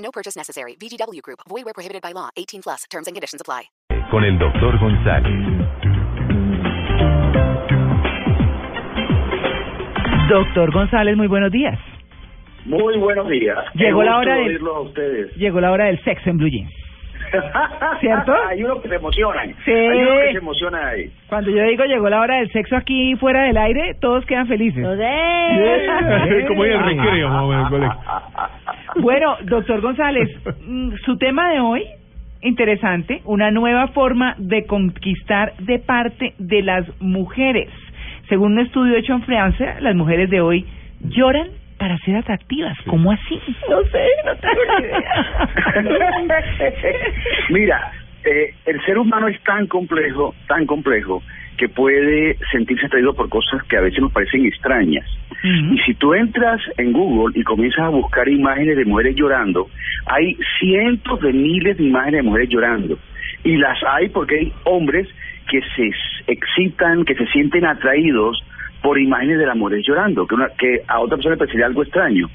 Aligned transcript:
No 0.00 0.10
purchase 0.10 0.36
necessary. 0.36 0.76
VGW 0.80 1.20
Group. 1.22 1.40
Void 1.48 1.64
where 1.64 1.74
prohibited 1.74 2.02
by 2.02 2.12
law. 2.12 2.30
18 2.36 2.62
plus. 2.62 2.84
Terms 2.90 3.06
and 3.06 3.14
conditions 3.14 3.40
apply. 3.40 3.70
Con 4.10 4.24
el 4.24 4.38
doctor 4.38 4.76
González. 4.80 6.50
Doctor 10.28 10.70
González, 10.72 11.16
muy 11.16 11.26
buenos 11.26 11.50
días. 11.50 11.78
Muy 12.64 12.98
buenos 12.98 13.28
días. 13.28 13.58
Llegó 13.74 14.02
la 14.02 14.18
hora 14.18 14.34
de- 14.34 14.42
oírlos 14.42 14.76
a 14.76 14.80
ustedes. 14.80 15.36
Llegó 15.36 15.60
la 15.60 15.72
hora 15.72 15.86
del 15.86 16.02
sexo 16.04 16.30
en 16.30 16.36
Blue 16.38 16.48
Jeans. 16.48 16.72
¿Cierto? 18.00 18.32
Hay 18.48 18.62
unos 18.62 18.80
que 18.82 18.88
se 18.88 18.94
emocionan. 18.96 19.54
Sí. 19.64 19.70
Hay 19.70 20.00
unos 20.02 20.20
que 20.22 20.32
se 20.32 20.38
emocionan 20.38 20.84
ahí. 20.84 21.10
Cuando 21.28 21.50
yo 21.50 21.62
digo 21.64 21.84
llegó 21.84 22.08
la 22.08 22.20
hora 22.20 22.36
del 22.36 22.50
sexo 22.52 22.76
aquí 22.76 23.14
fuera 23.16 23.44
del 23.44 23.56
aire, 23.56 23.94
todos 24.00 24.24
quedan 24.26 24.46
felices. 24.46 24.82
Como 26.48 26.64
en 26.64 26.72
el 26.72 26.84
recreo, 26.84 27.28
Bueno, 28.96 29.36
doctor 29.42 29.80
González, 29.80 30.28
mm, 30.66 30.92
su 31.04 31.16
tema 31.16 31.50
de 31.50 31.60
hoy, 31.60 31.84
interesante, 32.42 33.20
una 33.24 33.50
nueva 33.50 33.88
forma 33.88 34.34
de 34.38 34.64
conquistar 34.66 35.54
de 35.58 35.78
parte 35.78 36.34
de 36.38 36.62
las 36.62 36.86
mujeres. 37.00 37.68
Según 38.28 38.52
un 38.52 38.60
estudio 38.60 38.96
hecho 38.96 39.12
en 39.12 39.22
Francia, 39.22 39.76
las 39.80 39.94
mujeres 39.94 40.30
de 40.30 40.40
hoy 40.40 40.66
lloran 41.00 41.48
para 41.78 41.96
ser 41.98 42.16
atractivas. 42.16 42.76
¿Cómo 42.86 43.10
así? 43.12 43.40
No 43.68 43.82
sé, 43.84 44.06
no 44.24 44.36
tengo 44.36 44.60
ni 44.78 44.86
idea. 44.86 45.48
Mira, 47.50 47.92
eh, 48.24 48.54
el 48.66 48.84
ser 48.84 48.98
humano 48.98 49.28
es 49.28 49.42
tan 49.44 49.66
complejo, 49.66 50.34
tan 50.46 50.66
complejo, 50.66 51.22
que 51.60 51.68
puede 51.68 52.38
sentirse 52.50 52.86
atraído 52.86 53.12
por 53.12 53.28
cosas 53.28 53.62
que 53.64 53.76
a 53.76 53.82
veces 53.82 54.00
nos 54.00 54.10
parecen 54.12 54.46
extrañas. 54.46 55.04
Y 55.44 55.78
si 55.80 55.92
tú 55.92 56.14
entras 56.14 56.58
en 56.78 56.90
Google 56.94 57.38
y 57.38 57.42
comienzas 57.44 57.80
a 57.80 57.88
buscar 57.90 58.26
imágenes 58.30 58.78
de 58.78 58.86
mujeres 58.86 59.14
llorando, 59.14 59.68
hay 60.06 60.38
cientos 60.58 61.20
de 61.20 61.34
miles 61.34 61.76
de 61.76 61.84
imágenes 61.84 62.20
de 62.20 62.22
mujeres 62.22 62.48
llorando. 62.48 62.98
Y 63.44 63.58
las 63.58 63.76
hay 63.86 64.08
porque 64.08 64.38
hay 64.38 64.52
hombres 64.64 65.06
que 65.50 65.60
se 65.76 65.90
excitan, 66.32 67.04
que 67.04 67.14
se 67.14 67.26
sienten 67.26 67.66
atraídos 67.66 68.42
por 68.82 68.98
imágenes 68.98 69.38
de 69.38 69.46
las 69.46 69.56
mujeres 69.56 69.84
llorando, 69.86 70.26
que, 70.26 70.36
una, 70.36 70.48
que 70.58 70.80
a 70.88 71.00
otra 71.00 71.18
persona 71.18 71.34
le 71.34 71.40
parecería 71.40 71.66
algo 71.66 71.82
extraño. 71.82 72.30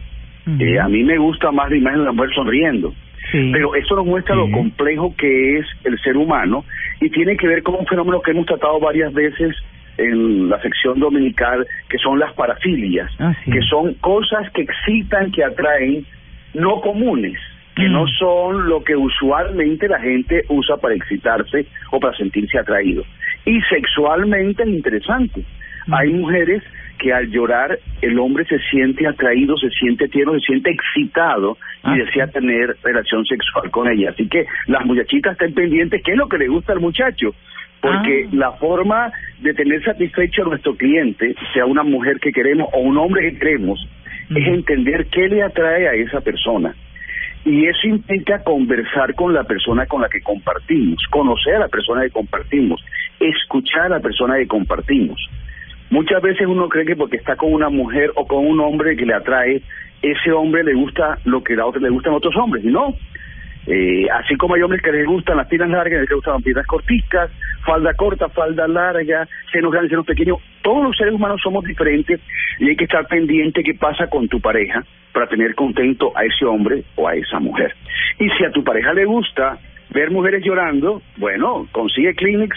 Eh, 0.59 0.79
a 0.79 0.87
mí 0.87 1.03
me 1.03 1.17
gusta 1.17 1.51
más 1.51 1.71
la 1.71 1.77
imagen 1.77 1.97
de 1.97 2.03
una 2.03 2.11
mujer 2.11 2.29
sonriendo. 2.35 2.93
Sí. 3.35 3.51
Pero 3.53 3.75
eso 3.75 3.95
nos 3.95 4.05
muestra 4.05 4.33
Sí. 4.35 4.41
lo 4.41 4.51
complejo 4.57 5.13
que 5.17 5.57
es 5.59 5.65
el 5.83 5.99
ser 5.99 6.15
humano 6.17 6.63
y 7.01 7.09
tiene 7.09 7.35
que 7.35 7.47
ver 7.47 7.63
con 7.63 7.75
un 7.75 7.85
fenómeno 7.85 8.21
que 8.21 8.31
hemos 8.31 8.45
tratado 8.45 8.79
varias 8.79 9.13
veces 9.13 9.55
en 9.97 10.49
la 10.49 10.61
sección 10.61 10.99
dominical, 10.99 11.65
que 11.89 11.97
son 11.97 12.19
las 12.19 12.33
parafilias, 12.33 13.09
Ah, 13.19 13.33
sí. 13.43 13.51
que 13.51 13.61
son 13.61 13.93
cosas 13.95 14.49
que 14.51 14.61
excitan, 14.61 15.31
que 15.31 15.43
atraen, 15.43 16.05
no 16.53 16.81
comunes, 16.81 17.37
que 17.75 17.87
Mm. 17.89 17.91
no 17.91 18.07
son 18.07 18.69
lo 18.69 18.83
que 18.83 18.95
usualmente 18.95 19.87
la 19.89 19.99
gente 19.99 20.43
usa 20.49 20.77
para 20.77 20.95
excitarse 20.95 21.65
o 21.91 21.99
para 21.99 22.15
sentirse 22.17 22.57
atraído. 22.57 23.03
Y 23.45 23.59
sexualmente 23.69 24.63
es 24.63 24.69
interesante. 24.69 25.41
Hay 25.91 26.09
mujeres 26.13 26.63
que 26.97 27.13
al 27.13 27.29
llorar 27.29 27.79
el 28.01 28.19
hombre 28.19 28.45
se 28.45 28.59
siente 28.69 29.07
atraído, 29.07 29.57
se 29.57 29.69
siente 29.69 30.07
tierno, 30.07 30.33
se 30.33 30.45
siente 30.45 30.71
excitado 30.71 31.57
y 31.83 31.87
Ah, 31.87 31.95
desea 31.95 32.27
tener 32.27 32.75
relación 32.83 33.25
sexual 33.25 33.69
con 33.71 33.89
ella. 33.89 34.09
Así 34.11 34.27
que 34.27 34.45
las 34.67 34.85
muchachitas 34.85 35.33
estén 35.33 35.53
pendientes 35.53 36.01
qué 36.03 36.11
es 36.11 36.17
lo 36.17 36.27
que 36.27 36.37
le 36.37 36.47
gusta 36.47 36.73
al 36.73 36.79
muchacho, 36.79 37.33
porque 37.81 38.25
Ah. 38.25 38.29
la 38.33 38.51
forma 38.53 39.11
de 39.39 39.53
tener 39.53 39.83
satisfecho 39.83 40.43
a 40.43 40.45
nuestro 40.49 40.75
cliente, 40.75 41.35
sea 41.53 41.65
una 41.65 41.83
mujer 41.83 42.19
que 42.19 42.31
queremos 42.31 42.67
o 42.73 42.79
un 42.79 42.97
hombre 42.97 43.31
que 43.31 43.39
queremos, 43.39 43.79
es 44.29 44.47
entender 44.47 45.05
qué 45.07 45.27
le 45.27 45.43
atrae 45.43 45.87
a 45.87 45.93
esa 45.93 46.21
persona. 46.21 46.73
Y 47.45 47.67
eso 47.67 47.87
implica 47.87 48.41
conversar 48.43 49.13
con 49.13 49.35
la 49.35 49.43
persona 49.43 49.85
con 49.85 50.01
la 50.01 50.09
que 50.09 50.19
compartimos, 50.21 50.97
conocer 51.11 51.55
a 51.55 51.59
la 51.59 51.67
persona 51.67 52.01
que 52.01 52.09
compartimos, 52.09 52.83
escuchar 53.19 53.83
a 53.83 53.89
la 53.89 53.99
persona 53.99 54.37
que 54.37 54.47
compartimos. 54.47 55.19
Muchas 55.89 56.21
veces 56.21 56.47
uno 56.47 56.67
cree 56.67 56.85
que 56.85 56.95
porque 56.95 57.17
está 57.17 57.35
con 57.35 57.53
una 57.53 57.69
mujer 57.69 58.11
o 58.15 58.27
con 58.27 58.45
un 58.45 58.59
hombre 58.59 58.95
que 58.95 59.05
le 59.05 59.13
atrae, 59.13 59.61
ese 60.01 60.31
hombre 60.31 60.63
le 60.63 60.73
gusta 60.73 61.17
lo 61.25 61.43
que 61.43 61.55
la 61.55 61.65
otra 61.65 61.81
le 61.81 61.89
gustan 61.89 62.13
otros 62.13 62.35
hombres. 62.35 62.63
Y 62.63 62.67
no. 62.67 62.95
Eh, 63.67 64.07
así 64.11 64.35
como 64.35 64.53
hay 64.53 64.61
hombres 64.61 64.81
que 64.81 64.91
les 64.91 65.07
gustan 65.07 65.37
las 65.37 65.47
piernas 65.47 65.71
largas, 65.71 66.01
les 66.01 66.09
gustan 66.09 66.35
las 66.35 66.43
piernas 66.43 66.67
corticas, 66.67 67.31
falda 67.65 67.93
corta, 67.95 68.29
falda 68.29 68.67
larga, 68.67 69.27
senos 69.51 69.71
grandes, 69.71 69.89
senos 69.89 70.05
pequeños. 70.05 70.37
Todos 70.61 70.83
los 70.83 70.95
seres 70.95 71.13
humanos 71.13 71.41
somos 71.43 71.63
diferentes 71.63 72.19
y 72.59 72.69
hay 72.69 72.75
que 72.75 72.83
estar 72.83 73.07
pendiente 73.07 73.63
qué 73.63 73.73
pasa 73.73 74.07
con 74.07 74.27
tu 74.27 74.39
pareja 74.39 74.83
para 75.13 75.27
tener 75.27 75.55
contento 75.55 76.15
a 76.15 76.25
ese 76.25 76.45
hombre 76.45 76.83
o 76.95 77.07
a 77.07 77.15
esa 77.15 77.39
mujer. 77.39 77.73
Y 78.19 78.29
si 78.31 78.45
a 78.45 78.51
tu 78.51 78.63
pareja 78.63 78.93
le 78.93 79.05
gusta 79.05 79.57
ver 79.89 80.11
mujeres 80.11 80.43
llorando, 80.43 81.01
bueno, 81.17 81.67
consigue 81.71 82.13
Kleenex, 82.13 82.55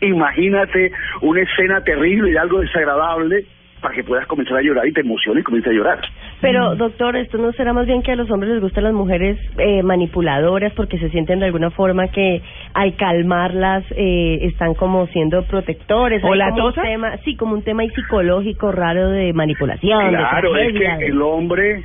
imagínate 0.00 0.92
una 1.20 1.42
escena 1.42 1.82
terrible 1.82 2.32
y 2.32 2.36
algo 2.36 2.60
desagradable 2.60 3.44
para 3.80 3.94
que 3.94 4.04
puedas 4.04 4.26
comenzar 4.26 4.58
a 4.58 4.62
llorar 4.62 4.86
y 4.86 4.92
te 4.92 5.00
emociones 5.00 5.40
y 5.40 5.44
comiences 5.44 5.72
a 5.72 5.74
llorar. 5.74 5.98
Pero, 6.40 6.74
doctor, 6.76 7.16
¿esto 7.16 7.38
no 7.38 7.52
será 7.52 7.72
más 7.72 7.86
bien 7.86 8.02
que 8.02 8.12
a 8.12 8.16
los 8.16 8.30
hombres 8.30 8.52
les 8.52 8.60
gustan 8.60 8.84
las 8.84 8.92
mujeres 8.92 9.38
eh, 9.58 9.82
manipuladoras 9.82 10.72
porque 10.74 10.98
se 10.98 11.10
sienten 11.10 11.40
de 11.40 11.46
alguna 11.46 11.70
forma 11.70 12.08
que 12.08 12.42
al 12.74 12.96
calmarlas 12.96 13.84
eh, 13.92 14.38
están 14.42 14.74
como 14.74 15.06
siendo 15.08 15.44
protectores? 15.44 16.22
¿O 16.24 16.32
Hay 16.32 16.38
la 16.38 16.50
como 16.50 16.72
tema, 16.72 17.16
Sí, 17.24 17.36
como 17.36 17.54
un 17.54 17.62
tema 17.62 17.82
psicológico 17.94 18.72
raro 18.72 19.08
de 19.10 19.32
manipulación, 19.32 20.10
Claro, 20.10 20.52
de 20.52 20.66
es 20.66 20.72
que 20.74 21.06
el 21.06 21.20
hombre 21.22 21.82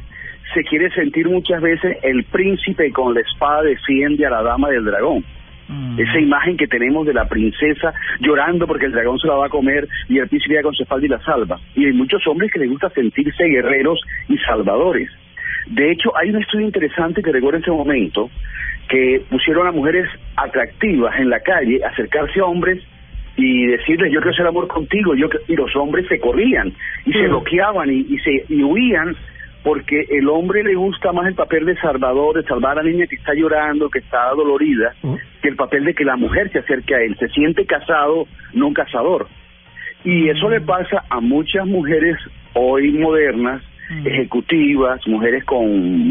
se 0.53 0.63
quiere 0.63 0.89
sentir 0.91 1.27
muchas 1.27 1.61
veces 1.61 1.97
el 2.03 2.23
príncipe 2.25 2.91
con 2.91 3.13
la 3.13 3.21
espada 3.21 3.63
defiende 3.63 4.25
a 4.25 4.29
la 4.29 4.43
dama 4.43 4.69
del 4.69 4.85
dragón. 4.85 5.23
Mm. 5.67 5.99
Esa 5.99 6.19
imagen 6.19 6.57
que 6.57 6.67
tenemos 6.67 7.05
de 7.05 7.13
la 7.13 7.27
princesa 7.27 7.93
llorando 8.19 8.67
porque 8.67 8.85
el 8.85 8.91
dragón 8.91 9.17
se 9.19 9.27
la 9.27 9.35
va 9.35 9.47
a 9.47 9.49
comer 9.49 9.87
y 10.07 10.19
el 10.19 10.27
príncipe 10.27 10.53
llega 10.53 10.63
con 10.63 10.75
su 10.75 10.83
espalda 10.83 11.05
y 11.05 11.09
la 11.09 11.23
salva. 11.23 11.59
Y 11.75 11.85
hay 11.85 11.93
muchos 11.93 12.25
hombres 12.27 12.51
que 12.51 12.59
les 12.59 12.69
gusta 12.69 12.89
sentirse 12.89 13.45
guerreros 13.45 13.99
y 14.29 14.37
salvadores. 14.39 15.09
De 15.67 15.91
hecho, 15.91 16.15
hay 16.15 16.29
un 16.29 16.41
estudio 16.41 16.65
interesante 16.65 17.23
que 17.23 17.31
recuerdo 17.31 17.57
en 17.57 17.63
ese 17.63 17.71
momento 17.71 18.29
que 18.87 19.23
pusieron 19.29 19.67
a 19.67 19.71
mujeres 19.71 20.07
atractivas 20.35 21.19
en 21.19 21.29
la 21.29 21.39
calle 21.39 21.83
a 21.83 21.89
acercarse 21.89 22.39
a 22.39 22.45
hombres 22.45 22.83
y 23.35 23.65
decirles 23.65 24.11
yo 24.13 24.19
quiero 24.19 24.31
hacer 24.31 24.47
amor 24.47 24.67
contigo 24.67 25.15
yo 25.15 25.29
que-". 25.29 25.39
y 25.47 25.55
los 25.55 25.75
hombres 25.75 26.07
se 26.07 26.19
corrían 26.19 26.71
y 27.05 27.11
se 27.11 27.27
bloqueaban 27.27 27.91
y, 27.91 28.05
y 28.07 28.17
se 28.19 28.45
y 28.47 28.63
huían 28.63 29.15
porque 29.65 30.05
el 30.11 30.29
hombre 30.29 30.63
le 30.63 30.75
gusta 30.75 31.11
más 31.11 31.25
el 31.25 31.33
papel 31.33 31.65
de 31.65 31.75
salvador, 31.77 32.35
de 32.35 32.47
salvar 32.47 32.77
a 32.77 32.83
la 32.83 32.89
niña 32.91 33.07
que 33.07 33.15
está 33.15 33.33
llorando, 33.33 33.89
que 33.89 33.97
está 33.97 34.29
dolorida, 34.29 34.93
que 35.41 35.49
el 35.49 35.55
papel 35.55 35.85
de 35.85 35.95
que 35.95 36.05
la 36.05 36.15
mujer 36.15 36.51
se 36.51 36.59
acerque 36.59 36.93
a 36.93 37.01
él. 37.01 37.17
Se 37.17 37.27
siente 37.29 37.65
casado, 37.65 38.27
no 38.53 38.67
un 38.67 38.75
cazador. 38.75 39.27
Y 40.03 40.29
eso 40.29 40.51
le 40.51 40.61
pasa 40.61 41.03
a 41.09 41.19
muchas 41.19 41.65
mujeres 41.65 42.15
hoy 42.53 42.91
modernas, 42.91 43.63
ejecutivas, 44.05 45.01
mujeres 45.07 45.43
con 45.45 45.65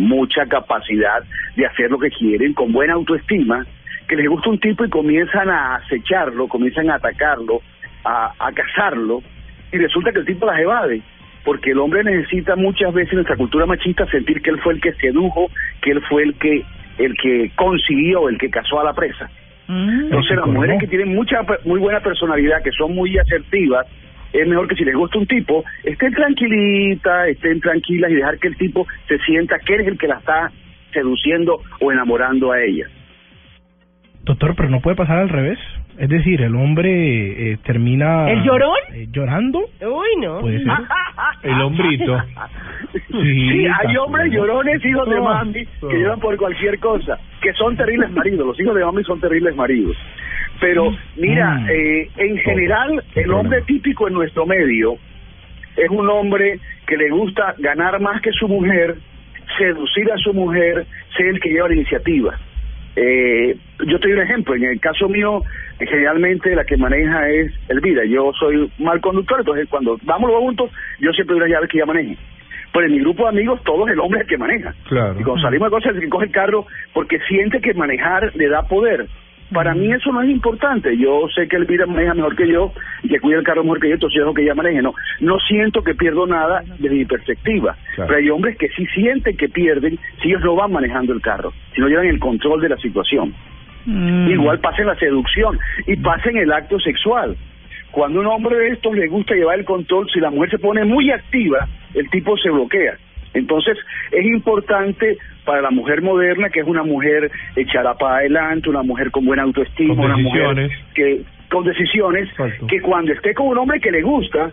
mucha 0.09 0.47
capacidad 0.47 1.23
de 1.55 1.65
hacer 1.65 1.93
lo 1.93 2.01
que 2.01 2.11
quieren, 2.11 2.55
con 2.55 2.73
buena 2.73 2.95
autoestima, 2.95 3.65
que 4.09 4.17
les 4.17 4.29
gusta 4.29 4.51
un 4.51 4.59
tipo 4.59 4.85
y 4.85 4.91
comienzan 4.91 5.49
a 5.49 5.77
acecharlo, 5.77 6.49
comienzan 6.49 6.91
a 6.91 6.97
atacarlo, 6.97 7.61
a, 8.05 8.33
a 8.37 8.51
cazarlo, 8.51 9.23
y 9.71 9.79
resulta 9.79 10.11
que 10.11 10.19
el 10.19 10.27
tipo 10.27 10.45
las 10.45 10.59
evade 10.59 11.03
porque 11.45 11.73
el 11.73 11.79
hombre 11.79 12.03
necesita 12.03 12.57
muchas 12.57 12.93
veces 12.93 13.13
en 13.13 13.17
nuestra 13.19 13.37
cultura 13.37 13.67
machista 13.67 14.07
sentir 14.07 14.41
que 14.41 14.51
él 14.51 14.61
fue 14.61 14.75
el 14.75 14.81
que 14.81 14.93
sedujo, 14.95 15.51
que 15.83 15.93
él 15.93 16.03
fue 16.09 16.23
el 16.23 16.35
que 16.35 16.65
el 16.99 17.17
que 17.17 17.51
consiguió, 17.57 18.29
el 18.29 18.39
que 18.39 18.51
casó 18.51 18.81
a 18.81 18.85
la 18.85 18.93
presa. 18.93 19.29
Mm. 19.67 20.05
Entonces 20.05 20.37
las 20.37 20.47
mujeres 20.47 20.81
que 20.81 20.87
tienen 20.87 21.15
mucha 21.15 21.41
muy 21.65 21.81
buena 21.81 22.01
personalidad, 22.01 22.63
que 22.63 22.71
son 22.73 22.95
muy 22.95 23.19
asertivas, 23.19 23.87
es 24.33 24.49
mejor 24.49 24.69
que 24.69 24.75
si 24.75 24.85
les 24.85 24.95
gusta 24.95 25.19
un 25.19 25.27
tipo, 25.27 25.65
estén 25.85 26.13
tranquilitas, 26.13 27.29
estén 27.29 27.61
tranquilas 27.61 28.11
y 28.11 28.15
dejar 28.15 28.39
que 28.39 28.49
el 28.49 28.57
tipo 28.57 28.87
se 29.07 29.19
sienta 29.19 29.59
que 29.59 29.75
eres 29.75 29.87
el 29.87 29.99
que 29.99 30.09
la 30.09 30.19
está 30.19 30.51
seduciendo 30.93 31.61
o 31.81 31.93
enamorando 31.93 32.53
a 32.53 32.61
ella. 32.61 32.89
Doctor, 34.25 34.55
pero 34.57 34.71
no 34.71 34.81
puede 34.81 34.97
pasar 34.97 35.19
al 35.19 35.29
revés. 35.29 35.59
Es 35.99 36.09
decir, 36.09 36.41
el 36.43 36.57
hombre 36.57 37.53
eh, 37.53 37.59
termina... 37.65 38.29
¿El 38.31 38.43
llorón? 38.43 38.77
eh, 38.95 39.07
llorando, 39.13 39.59
Uy, 39.61 40.07
no. 40.21 40.41
puede 40.41 40.59
ser. 40.59 40.73
El 41.43 41.61
hombrito. 41.61 42.19
Sí, 42.93 43.49
Sí, 43.51 43.67
hay 43.67 43.97
hombres 43.99 44.33
llorones, 44.33 44.85
hijos 44.85 45.09
de 45.09 45.21
mami, 45.21 45.53
que 45.65 46.01
lloran 46.01 46.19
por 46.21 46.37
cualquier 46.37 46.79
cosa, 46.81 47.19
que 47.41 47.53
son 47.53 47.77
terribles 47.77 48.11
maridos. 48.11 48.47
Los 48.47 48.61
hijos 48.61 48.75
de 48.75 48.85
mami 48.85 49.05
son 49.05 49.21
terribles 49.21 49.55
maridos. 49.55 49.97
Pero, 50.61 50.97
mira, 51.17 51.55
Mm. 51.59 51.69
eh, 51.71 52.11
en 52.17 52.39
general, 52.39 53.05
el 53.15 53.31
hombre 53.33 53.61
típico 53.63 54.09
en 54.09 54.15
nuestro 54.15 54.47
medio 54.47 54.95
es 55.77 55.91
un 55.91 56.09
hombre 56.09 56.59
que 56.87 56.97
le 56.97 57.11
gusta 57.11 57.55
ganar 57.59 58.01
más 58.01 58.21
que 58.23 58.33
su 58.33 58.49
mujer, 58.49 58.97
seducir 59.59 60.11
a 60.11 60.17
su 60.17 60.33
mujer, 60.33 60.87
ser 61.17 61.27
el 61.27 61.41
que 61.41 61.51
lleva 61.51 61.69
la 61.69 61.75
iniciativa. 61.75 62.39
Eh, 62.97 63.57
yo 63.87 63.99
te 63.99 64.09
doy 64.09 64.19
un 64.19 64.23
ejemplo. 64.23 64.55
En 64.55 64.65
el 64.65 64.81
caso 64.81 65.09
mío, 65.09 65.43
generalmente 65.79 66.55
la 66.55 66.65
que 66.65 66.77
maneja 66.77 67.29
es 67.29 67.53
Elvira. 67.69 68.05
Yo 68.05 68.33
soy 68.39 68.71
mal 68.79 69.01
conductor, 69.01 69.41
entonces 69.41 69.69
cuando 69.69 69.99
vamos 70.03 70.31
los 70.31 70.41
juntos, 70.41 70.71
yo 71.01 71.13
siempre 71.13 71.35
doy 71.35 71.45
una 71.45 71.55
llave 71.55 71.69
que 71.69 71.79
ella 71.79 71.87
maneje. 71.87 72.17
Pero 72.73 72.87
en 72.87 72.93
mi 72.93 73.01
grupo 73.01 73.23
de 73.23 73.29
amigos, 73.29 73.63
todo 73.65 73.87
es 73.87 73.93
el 73.93 74.01
hombre 74.01 74.21
el 74.23 74.27
que 74.27 74.37
maneja. 74.37 74.75
Claro. 74.89 75.15
Y 75.19 75.23
cuando 75.23 75.43
salimos 75.43 75.71
de 75.71 75.77
cosas, 75.77 75.95
el 75.95 76.01
que 76.01 76.09
coge 76.09 76.27
el 76.27 76.33
carro 76.33 76.67
porque 76.93 77.21
siente 77.29 77.61
que 77.61 77.75
manejar 77.75 78.35
le 78.35 78.49
da 78.49 78.63
poder. 78.63 79.07
Para 79.55 79.73
mí 79.73 79.93
eso 79.93 80.13
no 80.13 80.21
es 80.23 80.29
importante. 80.29 80.97
Yo 80.99 81.29
sé 81.35 81.47
que 81.47 81.57
Elvira 81.57 81.87
maneja 81.87 82.13
mejor 82.13 82.35
que 82.35 82.49
yo 82.49 82.73
y 83.03 83.09
que 83.09 83.21
cuida 83.21 83.39
el 83.39 83.45
carro 83.45 83.63
mejor 83.63 83.81
que 83.81 83.89
yo, 83.89 83.95
entonces 83.95 84.17
yo 84.17 84.23
dejo 84.23 84.35
que 84.35 84.43
ella 84.43 84.55
maneje. 84.55 84.83
No, 84.83 84.93
no 85.21 85.39
siento 85.39 85.83
que 85.83 85.95
pierdo 85.95 86.27
nada 86.27 86.63
desde 86.79 86.97
mi 86.97 87.05
perspectiva. 87.05 87.77
Claro. 87.95 88.09
Pero 88.09 88.19
hay 88.19 88.31
hombres 88.31 88.59
que 88.59 88.69
sí 88.71 88.85
sienten 88.87 89.37
que 89.37 89.49
pierden 89.49 89.99
si 90.21 90.29
ellos 90.29 90.43
no 90.43 90.57
van 90.57 90.73
manejando 90.73 91.13
el 91.13 91.23
carro, 91.23 91.53
si 91.75 91.81
no 91.81 91.89
llevan 91.89 92.07
el 92.07 92.19
control 92.19 92.61
de 92.61 92.69
la 92.69 92.77
situación. 92.79 93.33
Mm. 93.87 94.29
Igual 94.31 94.59
pasa 94.59 94.83
en 94.83 94.89
la 94.89 94.97
seducción 94.97 95.59
y 95.87 95.97
pasa 95.97 96.31
en 96.31 96.39
el 96.39 96.53
acto 96.53 96.79
sexual. 96.81 97.37
Cuando 97.91 98.21
un 98.21 98.27
hombre 98.27 98.57
de 98.57 98.69
estos 98.71 98.93
le 98.93 99.07
gusta 99.07 99.35
llevar 99.35 99.59
el 99.59 99.65
control, 99.65 100.09
si 100.13 100.19
la 100.19 100.31
mujer 100.31 100.51
se 100.51 100.59
pone 100.59 100.85
muy 100.85 101.13
activa, 101.13 101.69
el 101.95 102.11
tipo 102.11 102.37
se 102.37 102.51
bloquea. 102.51 102.99
Entonces, 103.35 103.77
es 104.13 104.25
importante 104.25 105.19
para 105.45 105.61
la 105.61 105.71
mujer 105.71 106.03
moderna, 106.03 106.49
que 106.49 106.61
es 106.61 106.67
una 106.67 106.83
mujer 106.83 107.31
echada 107.57 107.95
para 107.95 108.19
adelante, 108.19 108.71
una 108.71 108.83
mujer 108.83 109.11
con 109.11 109.25
buena 109.27 109.43
autoestima, 109.43 109.95
Con 109.95 110.05
una 110.07 110.17
mujer 110.17 110.71
que 110.95 111.23
con 111.51 111.65
decisiones, 111.65 112.29
Exacto. 112.31 112.67
que 112.67 112.81
cuando 112.81 113.13
esté 113.13 113.35
con 113.35 113.49
un 113.49 113.59
hombre 113.59 113.81
que 113.81 113.91
le 113.91 114.03
gusta, 114.03 114.51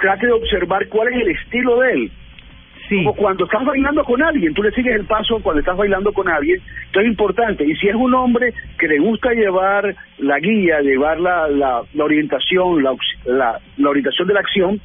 trate 0.00 0.26
de 0.26 0.32
observar 0.32 0.86
cuál 0.88 1.08
es 1.08 1.22
el 1.22 1.28
estilo 1.30 1.80
de 1.80 1.92
él. 1.92 2.10
Sí. 2.88 2.96
Como 3.04 3.14
cuando 3.14 3.44
estás 3.44 3.64
bailando 3.64 4.02
con 4.02 4.22
alguien, 4.22 4.54
tú 4.54 4.62
le 4.62 4.70
sigues 4.70 4.94
el 4.94 5.04
paso 5.04 5.40
cuando 5.42 5.60
estás 5.60 5.76
bailando 5.76 6.12
con 6.12 6.28
alguien, 6.28 6.60
esto 6.86 7.00
es 7.00 7.06
importante. 7.06 7.64
Y 7.64 7.76
si 7.76 7.88
es 7.88 7.94
un 7.94 8.14
hombre 8.14 8.54
que 8.78 8.88
le 8.88 8.98
gusta 8.98 9.32
llevar 9.32 9.94
la 10.18 10.38
guía, 10.38 10.80
llevar 10.80 11.20
la, 11.20 11.48
la, 11.48 11.82
la 11.92 12.04
orientación, 12.04 12.82
la, 12.82 12.94
la, 13.26 13.58
la 13.76 13.90
orientación 13.90 14.26
de 14.28 14.34
la 14.34 14.40
acción, 14.40 14.80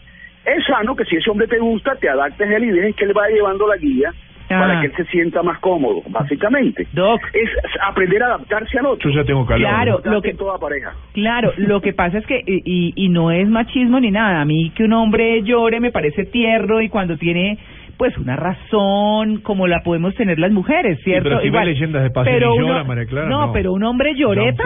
es 0.45 0.65
sano 0.65 0.95
que 0.95 1.05
si 1.05 1.15
ese 1.17 1.29
hombre 1.29 1.47
te 1.47 1.59
gusta, 1.59 1.95
te 1.95 2.09
adaptes 2.09 2.47
a 2.49 2.55
él 2.55 2.63
y 2.65 2.71
dejes 2.71 2.95
que 2.95 3.05
él 3.05 3.13
vaya 3.13 3.35
llevando 3.35 3.67
la 3.67 3.77
guía 3.77 4.11
Ah. 4.49 4.59
para 4.59 4.81
que 4.81 4.87
él 4.87 4.93
se 4.97 5.05
sienta 5.05 5.41
más 5.41 5.57
cómodo, 5.59 6.01
básicamente. 6.09 6.85
Doc. 6.91 7.21
Es 7.33 7.49
aprender 7.81 8.21
a 8.21 8.25
adaptarse 8.27 8.77
al 8.77 8.87
otro. 8.87 9.09
Yo 9.09 9.21
ya 9.21 9.25
tengo 9.25 9.45
calor. 9.45 9.61
Claro, 9.67 10.01
lo 10.03 10.21
que- 10.21 10.33
toda 10.33 10.59
pareja. 10.59 10.93
Claro, 11.13 11.53
lo 11.57 11.79
que 11.81 11.93
pasa 11.93 12.17
es 12.17 12.25
que, 12.27 12.41
y, 12.45 12.61
y, 12.65 12.93
y 13.05 13.09
no 13.09 13.31
es 13.31 13.47
machismo 13.47 13.99
ni 14.01 14.11
nada, 14.11 14.41
a 14.41 14.45
mí 14.45 14.71
que 14.75 14.83
un 14.83 14.93
hombre 14.93 15.41
llore 15.43 15.79
me 15.79 15.91
parece 15.91 16.25
tierno 16.25 16.81
y 16.81 16.89
cuando 16.89 17.17
tiene 17.17 17.57
pues 17.97 18.17
una 18.17 18.35
razón 18.35 19.37
como 19.41 19.67
la 19.67 19.81
podemos 19.83 20.13
tener 20.15 20.39
las 20.39 20.51
mujeres, 20.51 20.99
¿cierto? 21.03 21.29
pero 21.29 21.41
si 21.41 21.47
Igual, 21.47 21.65
ve 21.65 21.73
leyendas 21.73 22.03
de 22.03 22.09
pasión 22.09 22.35
pero 22.35 22.55
y 22.55 22.57
uno- 22.59 22.67
llora, 22.67 22.83
María 22.83 23.05
Clara, 23.05 23.29
no. 23.29 23.51
pero 23.53 23.71
un 23.73 23.83
hombre 23.83 24.13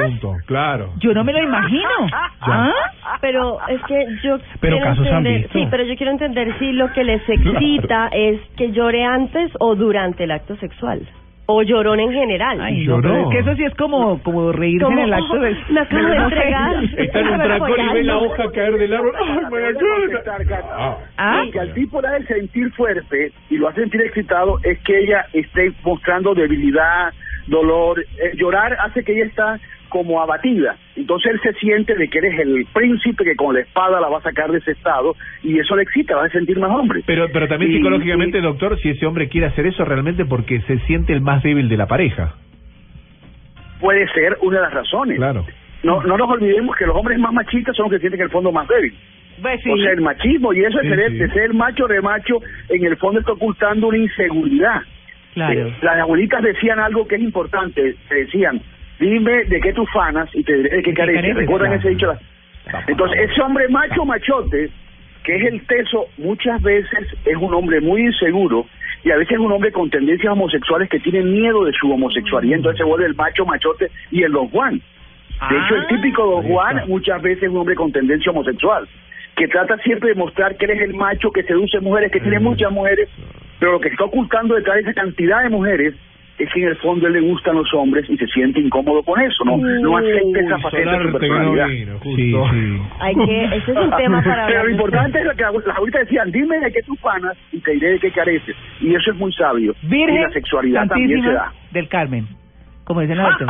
punto, 0.10 0.34
Claro. 0.46 0.94
yo 1.00 1.14
no 1.14 1.24
me 1.24 1.34
lo 1.34 1.44
imagino. 1.44 1.90
¿Ah? 2.42 2.72
Pero 3.22 3.58
es 3.68 3.82
que 3.84 4.06
yo 4.24 4.38
Pero 4.60 4.78
quiero 4.78 4.90
casos 4.92 5.08
han 5.08 5.18
entender, 5.18 5.42
visto. 5.44 5.60
sí, 5.60 5.68
pero 5.70 5.84
yo 5.84 5.96
quiero 5.96 6.12
entender 6.12 6.58
si 6.60 6.72
lo 6.74 6.92
que 6.94 7.04
les 7.04 7.22
excita 7.30 8.10
es 8.14 8.40
que 8.58 8.72
llore 8.72 9.04
antes 9.04 9.52
o 9.60 9.76
durante 9.76 10.24
el 10.24 10.32
acto 10.32 10.56
sexual 10.58 11.02
o 11.50 11.64
llorón 11.64 12.00
en 12.00 12.12
general. 12.12 12.60
Ay, 12.62 12.86
no, 12.86 12.98
pero 13.02 13.16
Lloró. 13.16 13.24
es 13.24 13.36
que 13.36 13.40
eso 13.40 13.56
sí 13.56 13.64
es 13.64 13.74
como, 13.76 14.22
como 14.22 14.52
reírse 14.52 14.84
Como, 14.84 14.98
en 15.00 15.06
el 15.06 15.14
acto 15.14 15.40
de... 15.40 15.58
me 15.70 15.80
acabo 15.80 16.08
de 16.08 16.16
entregar. 16.18 16.84
Está 16.98 17.20
en 17.22 17.28
un 17.28 17.42
trancón 17.42 17.80
y 17.80 17.94
ve 17.94 18.04
la 18.04 18.18
hoja 18.18 18.52
caer 18.54 18.78
del 18.78 18.94
árbol. 18.94 19.14
¡Ay, 19.18 20.46
Cata. 20.46 20.68
Ah. 20.72 20.98
Ah. 21.18 21.44
Lo 21.46 21.52
que 21.52 21.60
al 21.60 21.74
tipo 21.74 22.02
le 22.02 22.08
hace 22.10 22.26
sentir 22.28 22.72
fuerte 22.74 23.32
y 23.50 23.58
lo 23.58 23.70
hace 23.70 23.82
sentir 23.82 24.02
excitado 24.02 24.60
es 24.64 24.78
que 24.80 25.00
ella 25.00 25.26
esté 25.34 25.72
mostrando 25.84 26.34
debilidad, 26.36 27.14
dolor. 27.48 28.00
Eh, 28.00 28.32
llorar 28.36 28.78
hace 28.80 29.04
que 29.04 29.14
ella 29.14 29.26
está 29.26 29.60
como 29.90 30.22
abatida. 30.22 30.76
Entonces 30.98 31.32
él 31.34 31.40
se 31.42 31.54
siente 31.60 31.96
de 31.96 32.10
que 32.10 32.18
eres 32.18 32.38
el 32.40 32.66
príncipe 32.74 33.24
que 33.24 33.36
con 33.38 33.56
la 33.56 33.62
espada 33.62 34.02
la 34.02 34.10
va 34.10 34.18
a 34.18 34.22
sacar 34.22 34.52
de 34.52 34.58
ese 34.58 34.72
estado 34.72 35.16
y 35.44 35.58
eso 35.60 35.76
le 35.78 35.84
excita, 35.84 36.16
va 36.18 36.26
a 36.26 36.30
sentir 36.30 36.60
más 36.60 36.72
hombre. 36.72 37.04
Pero, 37.06 37.28
pero 37.32 37.48
también 37.48 37.72
Y- 37.72 37.78
psicológicamente, 37.78 38.40
y- 38.40 38.42
doctor, 38.42 38.78
si 38.82 38.90
ese 38.90 39.06
hombre 39.06 39.30
quiere 39.30 39.48
hacer 39.48 39.66
eso 39.66 39.86
realmente 39.86 40.26
porque 40.26 40.60
se 40.62 40.78
siente 40.80 41.14
el 41.14 41.22
más 41.22 41.42
débil 41.42 41.70
de 41.70 41.78
la 41.78 41.88
pareja. 41.88 42.36
puede 43.80 44.08
ser 44.10 44.38
una 44.42 44.58
de 44.58 44.64
las 44.64 44.74
razones. 44.74 45.18
Claro. 45.18 45.46
No, 45.84 46.02
no 46.04 46.18
nos 46.18 46.30
olvidemos 46.30 46.76
que 46.76 46.86
los 46.86 46.96
hombres 46.96 47.20
más 47.20 47.32
machistas 47.32 47.76
son 47.76 47.84
los 47.86 47.94
que 47.94 48.00
sienten 48.00 48.18
que 48.18 48.24
el 48.26 48.32
fondo 48.32 48.52
más 48.52 48.68
débil. 48.68 48.94
Pues 49.42 49.62
sí. 49.64 49.70
O 49.70 49.78
sea, 49.78 49.92
el 49.92 50.02
machismo 50.02 50.52
y 50.52 50.62
eso 50.66 50.80
Sí, 50.82 50.88
de, 50.88 50.96
ser, 50.96 51.12
sí. 51.12 51.18
de 51.20 51.30
ser 51.30 51.54
macho 51.54 51.86
de 51.88 52.02
macho, 52.02 52.40
en 52.70 52.84
el 52.86 52.98
fondo 52.98 53.20
está 53.20 53.34
ocultando 53.34 53.88
una 53.90 53.98
inseguridad. 54.00 54.82
Claro. 55.38 55.68
Eh, 55.68 55.74
las 55.84 56.00
abuelitas 56.00 56.42
decían 56.42 56.80
algo 56.80 57.08
que 57.08 57.16
es 57.16 57.22
importante, 57.22 57.96
te 58.10 58.16
decían, 58.16 58.60
dime 59.00 59.44
de 59.44 59.62
qué 59.62 59.72
tú 59.72 59.86
fanas 59.94 60.28
y 60.34 60.44
te 60.44 60.52
diré 60.52 60.78
de 60.78 60.82
qué 60.82 60.94
careces. 60.96 61.36
¿Recuerdan 61.36 61.70
claro. 61.70 61.80
ese 61.80 61.90
dicho? 61.90 62.12
Entonces, 62.88 63.30
ese 63.30 63.42
hombre 63.44 63.68
macho 63.70 64.04
machote, 64.04 64.72
que 65.24 65.36
es 65.36 65.54
el 65.54 65.62
teso, 65.68 66.08
muchas 66.18 66.60
veces 66.64 67.08
es 67.24 67.36
un 67.38 67.54
hombre 67.54 67.82
muy 67.82 68.02
inseguro 68.02 68.66
y 69.04 69.12
a 69.12 69.18
veces 69.18 69.34
es 69.34 69.40
un 69.40 69.52
hombre 69.52 69.72
con 69.72 69.92
tendencias 69.92 70.34
homosexuales 70.34 70.90
que 70.90 71.00
tiene 71.02 71.22
miedo 71.22 71.66
de 71.66 71.72
su 71.74 71.92
homosexualidad, 71.92 72.58
entonces 72.58 72.80
se 72.80 72.84
vuelve 72.84 73.06
el 73.06 73.16
macho 73.16 73.46
machote 73.46 73.92
y 74.10 74.24
el 74.24 74.32
don 74.32 74.50
Juan. 74.50 74.82
De 75.50 75.56
hecho, 75.56 75.76
el 75.76 75.86
típico 75.86 76.26
don 76.26 76.48
Juan 76.48 76.82
muchas 76.88 77.22
veces 77.22 77.44
es 77.44 77.50
un 77.50 77.58
hombre 77.58 77.76
con 77.76 77.92
tendencia 77.92 78.32
homosexual, 78.32 78.88
que 79.36 79.48
trata 79.48 79.78
siempre 79.84 80.10
de 80.10 80.16
mostrar 80.16 80.58
que 80.58 80.66
eres 80.66 80.82
el 80.82 80.96
macho 80.96 81.30
que 81.30 81.44
seduce 81.44 81.80
mujeres, 81.80 82.12
que 82.12 82.20
tiene 82.20 82.40
muchas 82.40 82.72
mujeres, 82.72 83.08
pero 83.60 83.74
lo 83.74 83.80
que 83.80 83.90
está 83.90 84.06
ocultando 84.06 84.56
detrás 84.56 84.76
de 84.76 84.82
esa 84.82 84.94
cantidad 84.94 85.44
de 85.44 85.50
mujeres 85.50 85.94
es 86.40 86.48
que 86.54 86.62
en 86.62 86.68
el 86.70 86.76
fondo 86.78 87.08
él 87.08 87.14
le 87.14 87.22
gustan 87.22 87.56
los 87.56 87.74
hombres 87.74 88.08
y 88.08 88.16
se 88.16 88.28
siente 88.28 88.60
incómodo 88.60 89.02
con 89.02 89.20
eso, 89.20 89.44
¿no? 89.44 89.58
No 89.58 89.98
acepta 89.98 90.40
esa 90.40 90.56
Uy, 90.58 90.62
faceta 90.62 90.92
de 90.92 90.98
su 91.00 91.04
no 91.10 91.18
personalidad. 91.20 91.68
vino. 91.68 92.00
Sí, 92.04 92.16
sí. 92.16 92.36
Hay 93.00 93.16
que, 93.16 93.46
ese 93.58 93.72
es 93.72 93.78
un 93.78 93.90
tema 93.98 94.22
para. 94.24 94.46
Pero 94.46 94.64
lo 94.66 94.70
importante 94.70 95.18
es 95.20 95.26
lo 95.26 95.34
que 95.34 95.42
las 95.42 95.68
abuelitas 95.76 96.02
decían, 96.04 96.32
dime 96.32 96.60
de 96.60 96.72
qué 96.72 96.84
tú 96.84 96.96
fanas 96.98 97.36
y 97.52 97.60
te 97.60 97.72
diré 97.72 97.94
de 97.94 98.00
qué 98.00 98.12
careces. 98.12 98.56
Y 98.80 98.94
eso 98.94 99.10
es 99.12 99.18
muy 99.18 99.34
sabio. 99.34 99.74
y 99.82 99.88
Virgen 99.88 100.22
la 100.22 100.30
sexualidad 100.30 100.88
también 100.88 101.10
se 101.10 101.16
Santísima 101.16 101.44
da. 101.44 101.52
del 101.72 101.88
Carmen, 101.90 102.28
como 102.84 103.02
dicen 103.02 103.18
los 103.18 103.34
otros. 103.34 103.50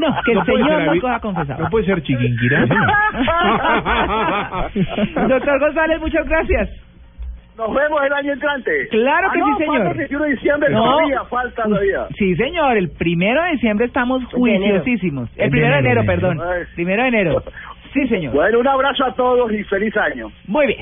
No, 0.00 0.16
que 0.24 0.32
el 0.32 0.38
No 0.38 0.44
puede 0.46 0.64
Señor 0.64 0.80
Avi- 0.88 1.00
coja 1.02 1.20
confesado. 1.20 1.64
No 1.64 1.68
puede 1.68 1.84
ser 1.84 2.02
chiquinquirá. 2.02 2.64
Doctor 5.28 5.58
González, 5.60 6.00
muchas 6.00 6.26
gracias. 6.26 6.70
Nos 7.60 7.74
vemos 7.74 8.00
el 8.04 8.12
año 8.12 8.32
entrante. 8.32 8.88
Claro 8.90 9.28
Ah, 9.28 9.32
que 9.34 9.38
no, 9.40 9.46
sí, 9.46 9.52
señor. 9.64 9.76
falta 9.76 9.90
el 9.90 9.98
21 9.98 10.24
de 10.24 10.30
diciembre 10.30 10.70
No. 10.70 10.82
todavía, 10.82 11.24
falta 11.24 11.62
todavía. 11.64 12.06
Sí, 12.18 12.34
señor, 12.36 12.76
el 12.78 12.88
primero 12.90 13.42
de 13.44 13.50
diciembre 13.52 13.86
estamos 13.86 14.24
juiciosísimos. 14.32 15.28
El 15.36 15.50
primero 15.50 15.74
de 15.74 15.80
enero, 15.80 16.02
perdón. 16.06 16.40
Primero 16.74 17.02
de 17.02 17.08
enero. 17.08 17.42
Sí, 17.92 18.06
señor. 18.08 18.32
Bueno, 18.32 18.60
un 18.60 18.68
abrazo 18.68 19.04
a 19.04 19.14
todos 19.14 19.52
y 19.52 19.62
feliz 19.64 19.94
año. 19.96 20.28
Muy 20.46 20.66
bien. 20.68 20.80